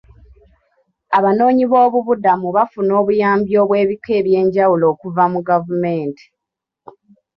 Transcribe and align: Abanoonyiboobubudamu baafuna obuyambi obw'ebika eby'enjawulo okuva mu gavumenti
Abanoonyiboobubudamu 1.17 2.47
baafuna 2.55 2.91
obuyambi 3.01 3.51
obw'ebika 3.63 4.11
eby'enjawulo 4.19 4.85
okuva 4.93 5.23
mu 5.33 5.39
gavumenti 5.47 6.25